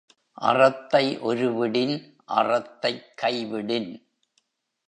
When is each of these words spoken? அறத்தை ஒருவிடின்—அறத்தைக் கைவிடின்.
அறத்தை 0.33 1.19
ஒருவிடின்—அறத்தைக் 1.19 3.03
கைவிடின். 3.21 3.91